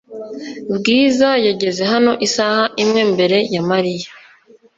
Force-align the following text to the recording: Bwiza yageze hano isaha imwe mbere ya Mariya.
Bwiza 0.75 1.29
yageze 1.47 1.83
hano 1.91 2.11
isaha 2.27 2.63
imwe 2.83 3.01
mbere 3.11 3.37
ya 3.53 3.61
Mariya. 3.69 4.09